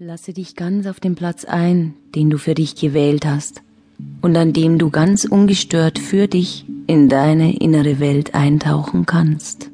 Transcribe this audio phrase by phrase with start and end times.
[0.00, 3.62] Lasse dich ganz auf den Platz ein, den du für dich gewählt hast
[4.22, 9.70] und an dem du ganz ungestört für dich in deine innere Welt eintauchen kannst.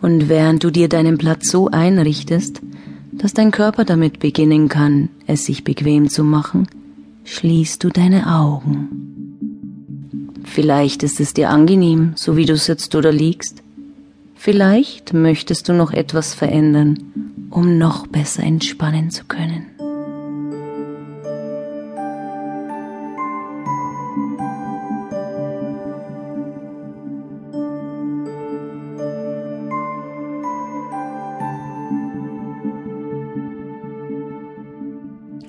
[0.00, 2.62] Und während du dir deinen Platz so einrichtest,
[3.12, 6.66] dass dein Körper damit beginnen kann, es sich bequem zu machen,
[7.24, 10.38] schließt du deine Augen.
[10.42, 13.62] Vielleicht ist es dir angenehm, so wie du sitzt oder liegst.
[14.34, 17.23] Vielleicht möchtest du noch etwas verändern
[17.54, 19.66] um noch besser entspannen zu können.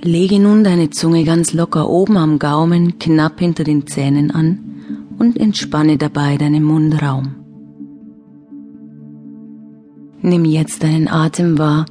[0.02, 4.60] Lege nun deine Zunge ganz locker oben am Gaumen, knapp hinter den Zähnen an
[5.18, 7.36] und entspanne dabei deinen Mundraum.
[10.22, 11.88] Nimm jetzt deinen Atem wahr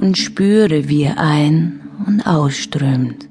[0.00, 3.28] und spüre, wie er ein- und ausströmt.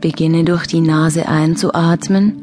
[0.00, 2.42] Beginne durch die Nase einzuatmen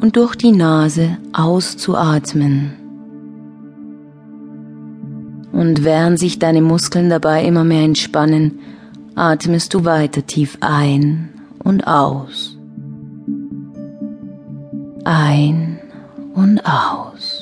[0.00, 2.72] und durch die Nase auszuatmen.
[5.52, 8.60] Und während sich deine Muskeln dabei immer mehr entspannen,
[9.14, 11.30] atmest du weiter tief ein
[11.64, 12.56] und aus.
[15.04, 15.80] Ein
[16.34, 17.39] und aus.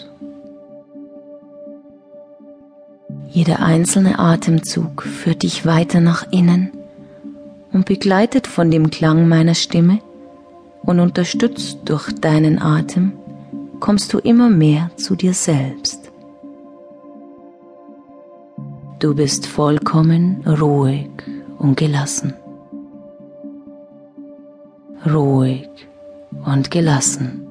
[3.38, 6.72] Jeder einzelne Atemzug führt dich weiter nach innen
[7.72, 10.00] und begleitet von dem Klang meiner Stimme
[10.82, 13.12] und unterstützt durch deinen Atem
[13.78, 16.10] kommst du immer mehr zu dir selbst.
[18.98, 21.08] Du bist vollkommen ruhig
[21.60, 22.34] und gelassen.
[25.06, 25.68] Ruhig
[26.44, 27.47] und gelassen.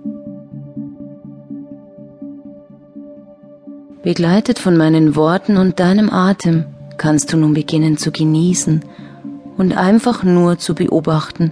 [4.03, 6.66] Begleitet von meinen Worten und deinem Atem
[6.98, 8.81] kannst du nun beginnen zu genießen
[9.58, 11.52] und einfach nur zu beobachten,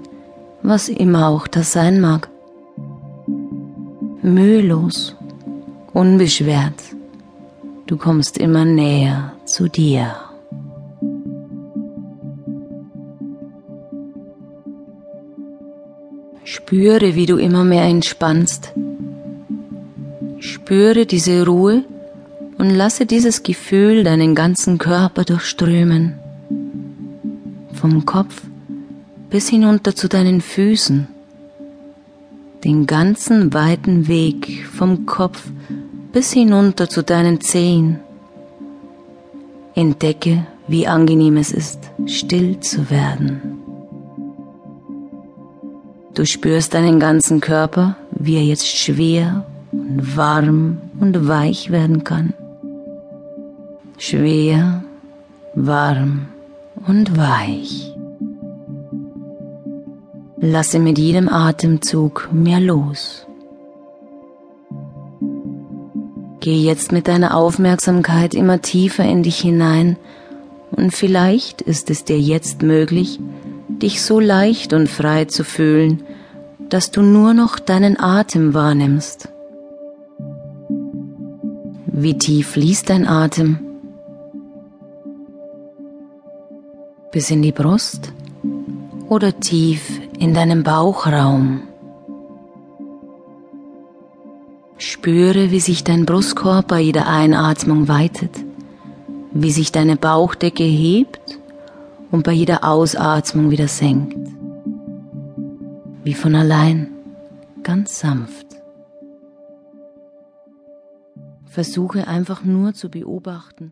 [0.61, 2.29] was immer auch das sein mag.
[4.21, 5.15] Mühelos,
[5.93, 6.81] unbeschwert,
[7.87, 10.15] du kommst immer näher zu dir.
[16.43, 18.73] Spüre, wie du immer mehr entspannst.
[20.39, 21.83] Spüre diese Ruhe,
[22.57, 26.19] und lasse dieses Gefühl deinen ganzen Körper durchströmen.
[27.73, 28.41] Vom Kopf
[29.29, 31.07] bis hinunter zu deinen Füßen.
[32.63, 35.43] Den ganzen weiten Weg vom Kopf
[36.13, 37.99] bis hinunter zu deinen Zehen.
[39.75, 43.59] Entdecke, wie angenehm es ist, still zu werden.
[46.13, 52.33] Du spürst deinen ganzen Körper, wie er jetzt schwer und warm und weich werden kann
[53.97, 54.83] schwer,
[55.53, 56.27] warm
[56.87, 57.93] und weich.
[60.37, 63.25] Lasse mit jedem Atemzug mehr los.
[66.41, 69.97] Geh jetzt mit deiner Aufmerksamkeit immer tiefer in dich hinein
[70.71, 73.19] und vielleicht ist es dir jetzt möglich,
[73.69, 76.03] dich so leicht und frei zu fühlen,
[76.69, 79.29] dass du nur noch deinen Atem wahrnimmst.
[81.87, 83.64] Wie tief fließt dein Atem?
[87.15, 88.11] Bis in die Brust
[89.07, 91.61] oder tief in deinem Bauchraum.
[94.77, 98.31] Spüre, wie sich dein Brustkorb bei jeder Einatmung weitet,
[99.31, 101.39] wie sich deine Bauchdecke hebt
[102.11, 104.17] und bei jeder Ausatmung wieder senkt.
[106.03, 106.89] Wie von allein,
[107.63, 108.47] ganz sanft.
[111.45, 113.71] Versuche einfach nur zu beobachten,